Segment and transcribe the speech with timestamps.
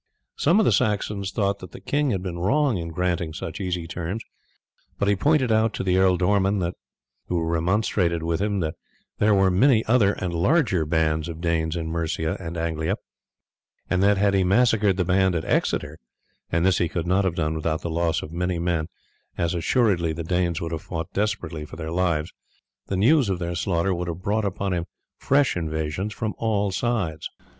[0.35, 3.85] Some of the Saxons thought that the king had been wrong in granting such easy
[3.87, 4.23] terms,
[4.97, 6.73] but he pointed out to the ealdormen
[7.27, 8.73] who remonstrated with him that
[9.19, 12.95] there were many other and larger bands of Danes in Mercia and Anglia,
[13.91, 15.99] and that had he massacred the band at Exeter
[16.51, 18.87] and this he could not have done without the loss of many men,
[19.37, 22.33] as assuredly the Danes would have fought desperately for their lives
[22.87, 24.85] the news of their slaughter would have brought upon him
[25.19, 27.29] fresh invasions from all sides.